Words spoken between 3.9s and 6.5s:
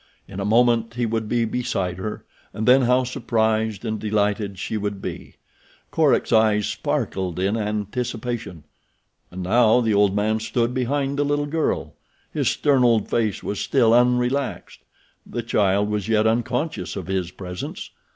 delighted she would be! Korak's